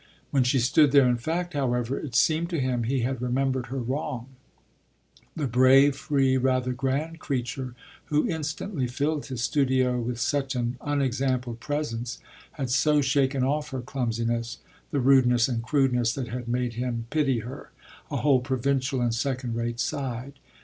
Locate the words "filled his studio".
8.87-9.99